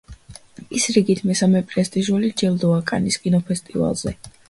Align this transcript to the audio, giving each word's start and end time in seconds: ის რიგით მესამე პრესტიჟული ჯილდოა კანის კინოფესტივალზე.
ის 0.79 0.87
რიგით 0.95 1.21
მესამე 1.33 1.63
პრესტიჟული 1.73 2.33
ჯილდოა 2.43 2.83
კანის 2.91 3.23
კინოფესტივალზე. 3.27 4.21